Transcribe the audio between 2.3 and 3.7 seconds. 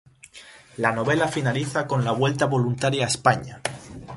voluntaria a España.